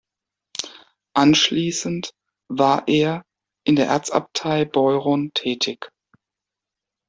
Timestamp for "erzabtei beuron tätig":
3.85-5.91